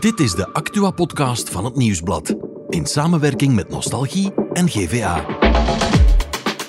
[0.00, 2.34] Dit is de Actua-podcast van het Nieuwsblad.
[2.68, 5.24] In samenwerking met Nostalgie en GVA.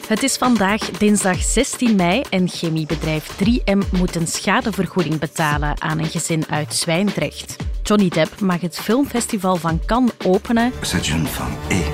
[0.08, 6.10] Het is vandaag dinsdag 16 mei en chemiebedrijf 3M moet een schadevergoeding betalen aan een
[6.10, 7.56] gezin uit Zwijndrecht.
[7.84, 11.90] Johnny Depp mag het filmfestival van Cannes openen Cette jeune femme est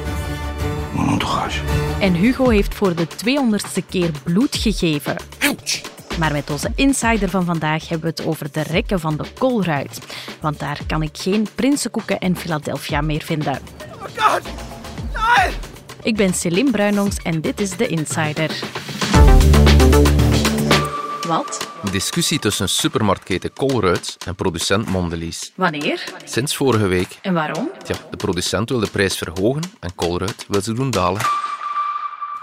[0.93, 1.61] mon entourage.
[1.99, 5.15] en Hugo heeft voor de 200ste keer bloed gegeven.
[6.19, 9.99] Maar met onze insider van vandaag hebben we het over de rekken van de koolruit.
[10.41, 13.59] Want daar kan ik geen prinsenkoeken en Philadelphia meer vinden.
[16.01, 18.51] Ik ben Celine Bruinongs en dit is de Insider.
[21.27, 21.67] Wat?
[21.83, 25.51] Een discussie tussen supermarktketen Colruyt en producent Mondelez.
[25.55, 26.03] Wanneer?
[26.23, 27.19] Sinds vorige week.
[27.21, 27.69] En waarom?
[27.83, 31.21] Tja, de producent wil de prijs verhogen en Colruyt wil ze doen dalen.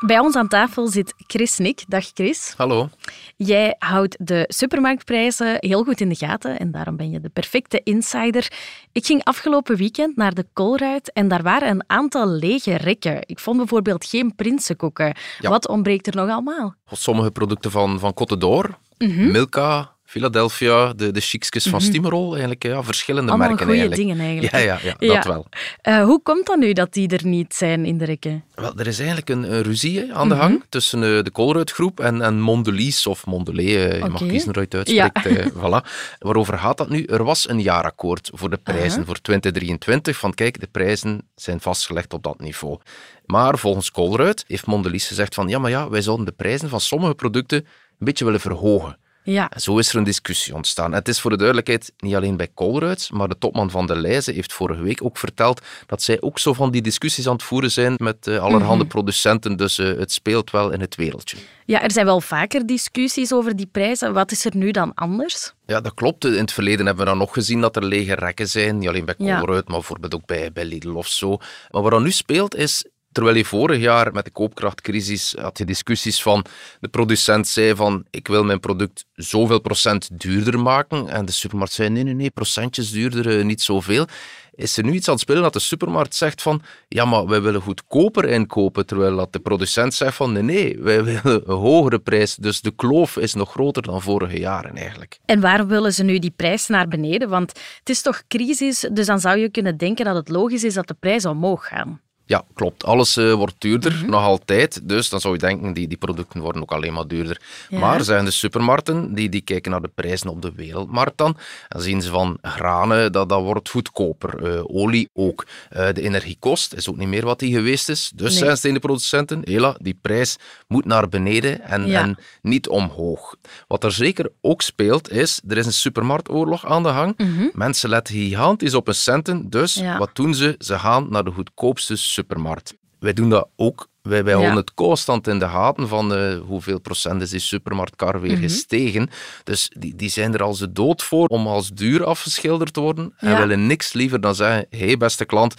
[0.06, 1.84] Bij ons aan tafel zit Chris Nick.
[1.88, 2.54] Dag Chris.
[2.56, 2.88] Hallo.
[3.36, 7.80] Jij houdt de supermarktprijzen heel goed in de gaten en daarom ben je de perfecte
[7.84, 8.52] insider.
[8.92, 13.18] Ik ging afgelopen weekend naar de Colruyt en daar waren een aantal lege rekken.
[13.26, 15.14] Ik vond bijvoorbeeld geen prinsenkoeken.
[15.40, 15.50] Ja.
[15.50, 16.74] Wat ontbreekt er nog allemaal?
[16.90, 19.30] Sommige producten van, van d'Or, Mhm.
[19.30, 24.08] Milka, Philadelphia, de, de chicskes van Stimrol, eigenlijk ja, verschillende Allemaal merken goede eigenlijk.
[24.08, 24.52] dingen eigenlijk.
[24.54, 25.14] Ja, ja, ja, Ja.
[25.14, 25.46] dat wel.
[25.80, 28.44] Eh, hoe komt dat nu dat die er niet zijn in de rekken?
[28.54, 30.42] Wel, er is eigenlijk een, een ruzie hè, aan de Mhm.
[30.42, 33.66] hang tussen eh, de Colruyt-groep en, en Mondelez of Mondelez.
[33.74, 35.50] eh, Je mag kiezen hoe je het uitspreekt.
[35.62, 35.88] voilà.
[36.18, 37.04] Waarover gaat dat nu?
[37.04, 40.16] Er was een jaarakkoord voor de prijzen voor 2023.
[40.18, 42.78] Van kijk, de prijzen zijn vastgelegd op dat niveau.
[43.26, 46.80] Maar volgens Colruyt heeft Mondelez gezegd van ja, maar ja, wij zouden de prijzen van
[46.80, 47.64] sommige producten een
[48.08, 48.96] beetje willen verhogen.
[49.24, 50.92] Ja, En zo is er een discussie ontstaan.
[50.92, 54.32] Het is voor de duidelijkheid niet alleen bij Colruyt, maar de topman van de Leijze
[54.32, 57.70] heeft vorige week ook verteld dat zij ook zo van die discussies aan het voeren
[57.70, 59.56] zijn met eh, allerhande producenten.
[59.56, 61.36] Dus eh, het speelt wel in het wereldje.
[61.66, 64.12] ja, er zijn wel vaker discussies over die prijzen.
[64.12, 65.52] Wat is er nu dan anders?
[65.66, 66.24] Ja, dat klopt.
[66.24, 68.78] In het verleden hebben we dan nog gezien dat er lege rekken zijn.
[68.78, 69.38] Niet alleen bij Ja.
[69.38, 71.36] Colruyt, maar bijvoorbeeld ook bij, bij Lidl of zo.
[71.70, 72.84] Maar wat er nu speelt is...
[73.12, 76.44] Terwijl je vorig jaar met de koopkrachtcrisis had je discussies van...
[76.80, 81.08] De producent zei van, ik wil mijn product zoveel procent duurder maken.
[81.08, 84.06] En de supermarkt zei, nee, nee, nee, procentjes duurder, eh, niet zoveel.
[84.54, 86.62] Is er nu iets aan het spelen dat de supermarkt zegt van...
[86.88, 88.86] Ja, maar wij willen goedkoper inkopen.
[88.86, 92.34] Terwijl dat de producent zegt van, nee, nee, wij willen een hogere prijs.
[92.34, 95.18] Dus de kloof is nog groter dan vorige jaren eigenlijk.
[95.24, 97.28] En waarom willen ze nu die prijs naar beneden?
[97.28, 100.74] Want het is toch crisis, dus dan zou je kunnen denken dat het logisch is
[100.74, 102.00] dat de prijzen omhoog gaan.
[102.26, 102.84] Ja, klopt.
[102.84, 104.10] Alles eh, wordt duurder, Mhm.
[104.10, 104.88] nog altijd.
[104.88, 107.40] Dus dan zou je denken, die, die producten worden ook alleen maar duurder.
[107.68, 107.78] Ja.
[107.78, 111.36] Maar zijn de supermarkten, die, die kijken naar de prijzen op de wereldmarkt dan.
[111.68, 114.44] Dan zien ze van granen, dat, dat wordt goedkoper.
[114.54, 115.46] Eh, olie ook.
[115.70, 118.12] Eh, de energiekost is ook niet meer wat die geweest is.
[118.14, 118.38] Dus Nee.
[118.38, 120.36] zijn ze de producenten, hela, die prijs
[120.68, 122.00] moet naar beneden en, Ja.
[122.00, 123.34] en niet omhoog.
[123.68, 127.16] Wat er zeker ook speelt, is, er is een supermarktoorlog aan de hang.
[127.52, 129.74] Mensen letten gigantisch op hun centen, dus.
[129.74, 129.98] Ja.
[129.98, 130.54] wat doen ze?
[130.58, 132.76] Ze gaan naar de goedkoopste supermarkt.
[132.98, 133.88] Wij doen dat ook.
[134.02, 138.20] Wij, wij houden het constant in de gaten van eh, hoeveel procent is die supermarktkar
[138.20, 138.40] weer Mhm.
[138.42, 139.10] gestegen.
[139.44, 143.14] Dus die, die zijn er als de dood voor om als duur afgeschilderd te worden.
[143.16, 145.54] En willen niks liever dan zeggen, hé hey, beste klant,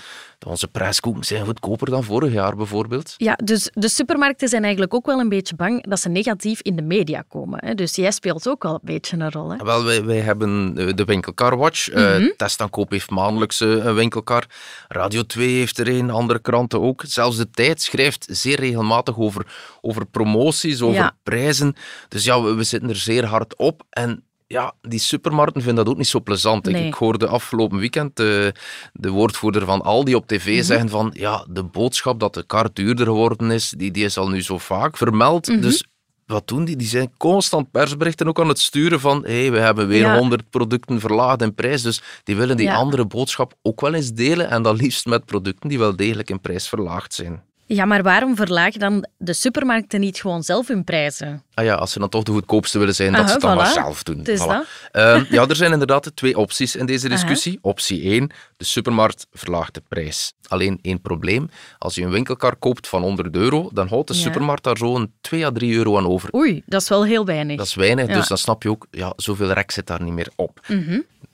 [0.46, 3.14] onze prijskoeken zijn goedkoper dan vorig jaar bijvoorbeeld.
[3.18, 6.76] Ja, dus de supermarkten zijn eigenlijk ook wel een beetje bang dat ze negatief in
[6.76, 7.66] de media komen.
[7.66, 7.74] Hè?
[7.74, 9.50] Dus jij speelt ook wel een beetje een rol.
[9.52, 9.58] Hè?
[9.58, 11.90] Wel, wij, wij hebben eh, de Watch.
[11.90, 12.30] Eh, Mhm.
[12.38, 14.46] Test en Koop heeft maandelijks een winkelkar.
[14.88, 17.04] Radio 2 heeft er een, andere kranten ook.
[17.08, 21.18] Zelfs de Tijd schrijft zeer regelmatig over, over promoties, over Ja.
[21.24, 21.76] prijzen.
[22.08, 23.84] Dus ja, we, we zitten er zeer hard op.
[23.90, 26.68] En ja, die supermarkten vinden dat ook niet zo plezant.
[26.68, 26.88] Ik- Nee.
[26.88, 28.54] Ik hoorde afgelopen weekend de,
[28.94, 30.64] de woordvoerder van Aldi op tv Mhm.
[30.64, 34.30] zeggen van ja, de boodschap dat de kar duurder geworden is, die, die is al
[34.30, 35.48] nu zo vaak vermeld.
[35.48, 35.62] Mhm.
[35.62, 35.86] Dus
[36.26, 36.76] wat doen die?
[36.76, 40.18] Die zijn constant persberichten ook aan het sturen van hé, hey, we hebben weer Ja.
[40.18, 41.82] 100 producten verlaagd in prijs.
[41.82, 42.76] Dus die willen die Ja.
[42.76, 46.42] andere boodschap ook wel eens delen en dan liefst met producten die wel degelijk in
[46.42, 47.44] prijs verlaagd zijn.
[47.74, 51.44] Ja, maar waarom verlagen dan de supermarkten niet gewoon zelf hun prijzen?
[51.54, 53.56] Ah ja, als ze dan toch de goedkoopste willen zijn, dat Aha, ze het dan
[53.56, 54.20] maar zelf doen.
[54.22, 54.26] Voilà.
[54.26, 54.66] dat.
[54.92, 57.60] Ehm, ja, er zijn inderdaad twee opties in deze discussie.
[57.62, 60.34] Optie 1, de supermarkt verlaagt de prijs.
[60.48, 61.50] Alleen één probleem.
[61.78, 64.20] Als je een winkelkar koopt van 100 euro, dan houdt de Ja.
[64.20, 66.34] supermarkt daar zo'n 2 à 3 euro aan over.
[66.36, 67.58] Oei, dat is wel heel weinig.
[67.58, 68.14] Dat is weinig, Ja.
[68.14, 70.60] dus dan snap je ook, ja, zoveel rek zit daar niet meer op.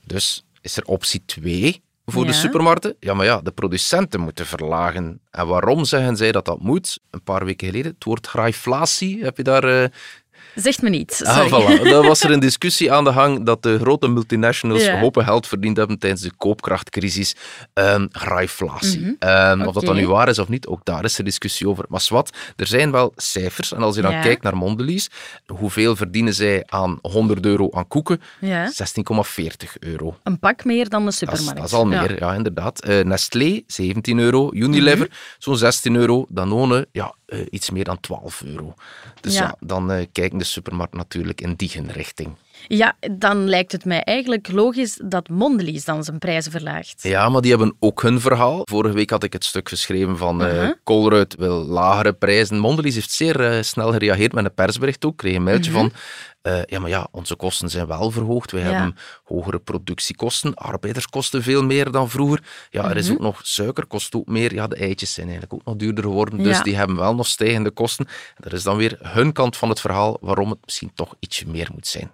[0.06, 2.96] Dus is er optie 2 voor de supermarkten?
[3.00, 5.20] Ja, maar ja, de producenten moeten verlagen.
[5.30, 7.00] En waarom zeggen zij dat dat moet?
[7.10, 9.88] Een paar weken geleden, het woord graiflatie, heb je daar eh,
[10.54, 11.24] Zegt me niets.
[11.24, 11.78] Ah, Sorry.
[11.78, 11.82] voilà.
[11.90, 14.98] Dan was er een discussie aan de gang dat de grote multinationals Ja.
[15.00, 17.34] hopen geld verdiend hebben tijdens de koopkrachtcrisis.
[17.74, 18.06] Ehm,
[19.66, 21.84] Of dat dan nu waar is of niet, ook daar is er discussie over.
[21.88, 23.72] Maar zwart, er zijn wel cijfers.
[23.72, 24.20] En als je dan Ja.
[24.20, 25.06] kijkt naar Mondelez,
[25.46, 28.20] hoeveel verdienen zij aan 100 euro aan koeken?
[28.40, 28.70] Ja.
[28.70, 30.16] 16,40 euro.
[30.22, 31.56] Een pak meer dan de supermarkt.
[31.56, 32.80] dat is al meer, ja, inderdaad.
[32.84, 34.50] Eh, Nestlé, 17 euro.
[34.52, 35.14] Unilever, Mhm.
[35.38, 36.26] zo'n 16 euro.
[36.28, 38.74] Danone, ja, eh, iets meer dan 12 euro.
[39.20, 39.54] Dus ja, Ja.
[39.66, 42.36] dan eh kijken de supermarkt natuurlijk in die richting.
[42.68, 47.02] Ja, dan lijkt het mij eigenlijk logisch dat Mondelez dan zijn prijzen verlaagt.
[47.02, 48.62] Ja, maar die hebben ook hun verhaal.
[48.64, 50.70] Vorige week had ik het stuk geschreven van Uh-huh.
[50.84, 52.58] Colruyt wil lagere prijzen.
[52.58, 55.10] Mondelez heeft zeer snel gereageerd met een persbericht ook.
[55.12, 55.92] Ik kreeg een mailtje van,
[56.42, 58.52] eh, ja, maar ja, onze kosten zijn wel verhoogd.
[58.52, 58.62] Mhm.
[58.62, 58.70] Ja.
[58.72, 60.54] hebben hogere productiekosten.
[60.54, 62.42] Arbeiders kosten veel meer dan vroeger.
[62.70, 62.98] Ja, er Mhm.
[62.98, 64.54] is ook nog suiker, kost ook meer.
[64.54, 66.38] Ja, de eitjes zijn eigenlijk ook nog duurder geworden.
[66.42, 66.62] Dus Ja.
[66.62, 68.08] die hebben wel nog stijgende kosten.
[68.38, 71.68] Dat is dan weer hun kant van het verhaal waarom het misschien toch ietsje meer
[71.72, 72.10] moet zijn.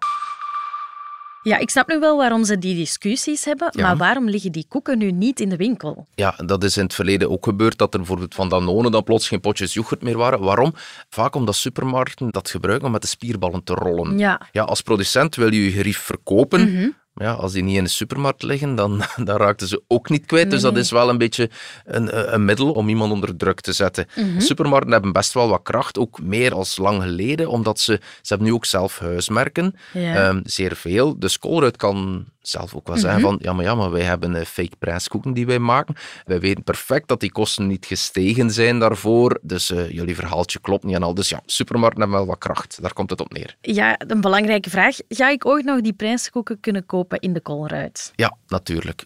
[1.49, 3.83] Ja, ik snap nu wel waarom ze die discussies hebben, Ja.
[3.83, 6.07] maar waarom liggen die koeken nu niet in de winkel?
[6.15, 9.29] Ja, dat is in het verleden ook gebeurd, dat er bijvoorbeeld van Danone dan plots
[9.29, 10.41] geen potjes yoghurt meer waren.
[10.41, 10.73] Waarom?
[11.11, 14.19] Vaak omdat supermarkten dat gebruiken om met de spierballen te rollen.
[14.19, 14.41] Ja.
[14.53, 16.73] Ja, als producent wil je je gerief verkopen.
[16.73, 20.27] Maar ja, als die niet in de supermarkt liggen, dan, dan raakten ze ook niet
[20.27, 20.51] kwijt.
[20.51, 21.51] dus dat is wel een beetje
[21.85, 24.07] een, een middel om iemand onder druk te zetten.
[24.39, 28.47] Supermarkten hebben best wel wat kracht, ook meer als lang geleden, omdat ze, ze hebben
[28.47, 29.75] nu ook zelf huismerken.
[29.93, 30.15] Ja.
[30.15, 31.19] Ehm, zeer veel.
[31.19, 34.45] Dus Colruyt kan zelf ook wel zeggen van, ja maar, ja, maar wij hebben eh,
[34.45, 35.95] fake prijskoeken die wij maken.
[36.25, 39.39] Wij weten perfect dat die kosten niet gestegen zijn daarvoor.
[39.43, 41.15] Dus eh, jullie verhaaltje klopt niet en al.
[41.15, 42.83] Dus ja, supermarkten hebben wel wat kracht.
[42.83, 43.57] Daar komt het op neer.
[43.61, 44.97] Ja, een belangrijke vraag.
[45.09, 48.13] Ga ik ooit nog die prijskoeken kunnen kopen in de Colruyt?
[48.15, 49.05] Ja, natuurlijk.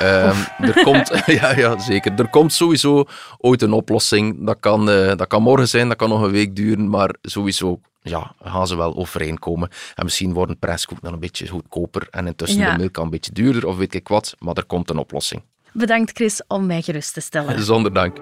[0.00, 2.12] Ehm, er komt, ja, ja, zeker.
[2.16, 3.04] Er komt sowieso
[3.38, 4.46] ooit een oplossing.
[4.46, 7.80] Dat kan, eh, dat kan morgen zijn, dat kan nog een week duren, maar sowieso
[8.02, 9.68] ja, gaan ze wel overeenkomen.
[9.94, 12.72] En misschien worden prijskoeken dan een beetje goedkoper en intussen Ja.
[12.72, 15.42] de melk een beetje duurder of weet ik wat, maar er komt een oplossing.
[15.72, 17.62] Bedankt Chris om mij gerust te stellen.
[17.62, 18.18] Zonder dank.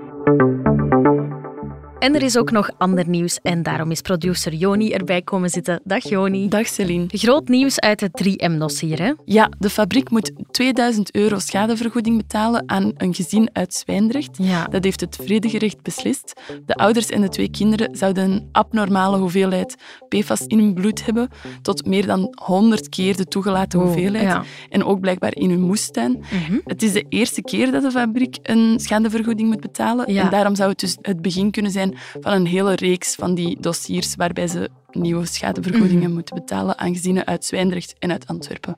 [1.99, 5.81] En er is ook nog ander nieuws en daarom is producer Joni erbij komen zitten.
[5.85, 6.49] Dag Joni.
[6.49, 7.05] Dag Celine.
[7.09, 9.13] Groot nieuws uit het 3M-dossier, hè?
[9.25, 14.37] Ja, de fabriek moet 2000 euro schadevergoeding betalen aan een gezin uit Zwijndrecht.
[14.43, 14.65] Ja.
[14.65, 16.41] Dat heeft het vredegerecht beslist.
[16.67, 19.75] De ouders en de twee kinderen zouden een abnormale hoeveelheid
[20.09, 21.29] PFAS in hun bloed hebben,
[21.63, 24.25] tot meer dan 100 keer de toegelaten Oh, hoeveelheid.
[24.25, 24.45] ja.
[24.69, 26.25] En ook blijkbaar in hun moestuin.
[26.65, 30.13] Het is de eerste keer dat de fabriek een schadevergoeding moet betalen.
[30.13, 30.25] Ja.
[30.25, 31.87] En daarom zou het dus het begin kunnen zijn
[32.21, 36.13] van een hele reeks van die dossiers waarbij ze nieuwe schadevergoedingen Mhm.
[36.13, 38.77] moeten betalen aan gezinnen uit Zwijndrecht en uit Antwerpen.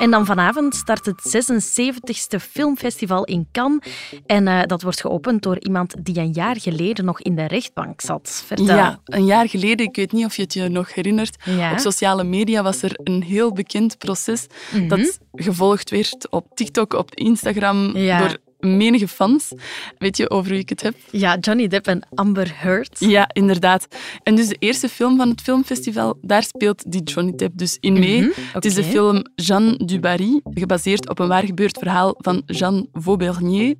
[0.00, 3.86] En dan vanavond start het 76ste filmfestival in Cannes.
[4.26, 8.00] En eh, dat wordt geopend door iemand die een jaar geleden nog in de rechtbank
[8.00, 8.42] zat.
[8.46, 8.66] Vertel.
[8.66, 11.72] Ja, een jaar geleden, ik weet niet of je het je nog herinnert, Ja.
[11.72, 14.46] op sociale media was er een heel bekend proces
[14.88, 18.18] dat gevolgd werd op TikTok, op Instagram, Ja.
[18.18, 19.52] door menige fans.
[19.98, 20.94] Weet je over wie ik het heb?
[21.10, 22.96] Ja, Johnny Depp en Amber Heard.
[22.98, 23.86] Ja, inderdaad.
[24.22, 27.92] En dus de eerste film van het filmfestival, daar speelt die Johnny Depp dus in
[27.92, 28.30] mee.
[28.52, 32.86] Het is de film Jeanne du Barry, gebaseerd op een waar gebeurd verhaal van Jeanne
[32.92, 33.74] Vaubernier.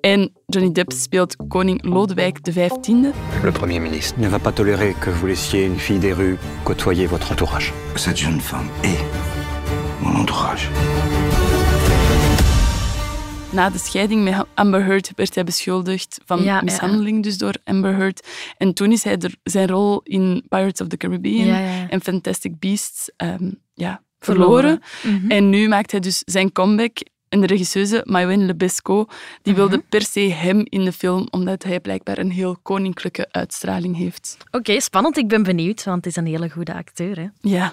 [0.00, 2.68] En Johnny Depp speelt koning Lodewijk XV.
[3.42, 7.08] Le Premier ministre ne va pas tolérer que vous laissiez une fille des rues côtoyer
[7.08, 7.72] votre entourage.
[7.94, 9.04] Cette jeune femme est
[10.00, 10.68] mon entourage.
[13.52, 16.62] Na de scheiding met Amber Heard werd hij beschuldigd van Ja, ja.
[16.62, 18.26] mishandeling dus door Amber Heard.
[18.56, 22.58] En toen is hij er, zijn rol in Pirates of the Caribbean Ja, en Fantastic
[22.58, 24.80] Beasts ehm, ja, Verloren.
[24.82, 25.20] verloren.
[25.22, 25.30] Mhm.
[25.30, 26.98] En nu maakt hij dus zijn comeback.
[27.28, 29.06] En de regisseuse, Maïwen Lebesco,
[29.42, 29.62] die Mhm.
[29.62, 34.36] wilde per se hem in de film, omdat hij blijkbaar een heel koninklijke uitstraling heeft.
[34.50, 35.16] Oké, spannend.
[35.16, 37.16] Ik ben benieuwd, want het is een hele goede acteur.
[37.16, 37.26] Hè?
[37.40, 37.72] Ja.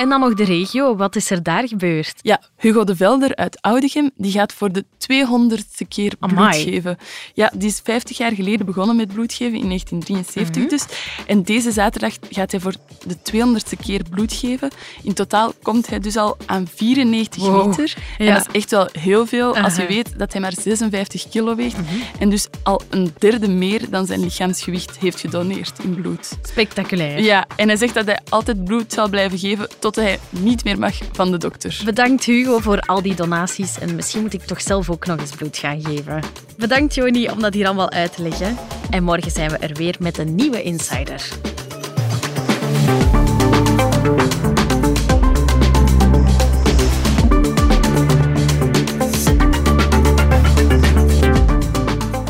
[0.00, 0.96] En dan nog de regio.
[0.96, 2.14] Wat is er daar gebeurd?
[2.22, 6.62] Ja, Hugo de Velder uit Oudegem die gaat voor de 200ste keer bloed Amai.
[6.62, 6.96] geven.
[7.34, 10.70] Ja, die is 50 jaar geleden begonnen met bloedgeven, in 1973 Mhm.
[10.70, 10.84] dus.
[11.26, 12.74] En deze zaterdag gaat hij voor
[13.06, 14.70] de 200ste keer bloed geven.
[15.02, 17.66] In totaal komt hij dus al aan 94 Wow.
[17.66, 17.94] liter.
[18.18, 18.34] En Ja.
[18.34, 21.76] dat is echt wel heel veel als je weet dat hij maar 56 kilo weegt.
[21.76, 21.86] Mhm.
[22.18, 26.38] En dus al een derde meer dan zijn lichaamsgewicht heeft gedoneerd in bloed.
[26.42, 27.22] Spectaculair.
[27.22, 30.78] Ja, en hij zegt dat hij altijd bloed zal blijven geven tot hij niet meer
[30.78, 31.80] mag van de dokter.
[31.84, 33.78] Bedankt Hugo voor al die donaties.
[33.78, 36.22] En misschien moet ik toch zelf ook nog eens bloed gaan geven.
[36.56, 38.56] Bedankt Joni om dat hier allemaal uit te leggen.
[38.90, 41.28] En morgen zijn we er weer met een nieuwe Insider.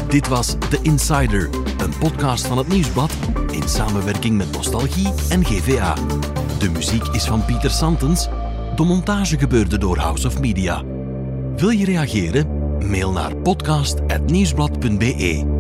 [0.08, 1.48] Dit was The Insider,
[1.78, 3.12] een podcast van het Nieuwsblad
[3.50, 5.94] in samenwerking met Nostalgie en GVA.
[6.60, 8.28] De muziek is van Pieter Santens.
[8.76, 10.82] De montage gebeurde door House of Media.
[11.56, 12.46] Wil je reageren?
[12.90, 15.59] Mail naar podcast.nieuwsblad.be.